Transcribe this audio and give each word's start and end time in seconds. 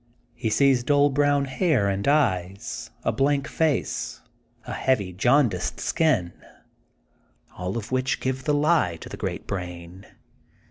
He 0.33 0.49
sees 0.49 0.83
duU 0.83 1.11
brown 1.11 1.45
hair 1.45 1.87
and 1.87 2.07
eyes, 2.07 2.89
a 3.03 3.11
blank 3.11 3.47
face, 3.47 4.19
a 4.65 4.73
heavy 4.73 5.13
jaundiced 5.13 5.79
skin, 5.79 6.33
all 7.55 7.77
of 7.77 7.91
which 7.91 8.19
give 8.19 8.45
the 8.45 8.53
lie 8.55 8.95
to 9.01 9.09
the 9.09 9.15
great 9.17 9.45
brain. 9.45 10.07